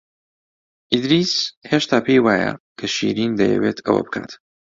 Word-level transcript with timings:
ئیدریس 0.93 1.33
هێشتا 1.71 1.97
پێی 2.05 2.19
وایە 2.25 2.51
کە 2.79 2.85
شیرین 2.95 3.31
دەیەوێت 3.39 3.77
ئەوە 3.85 4.01
بکات. 4.07 4.31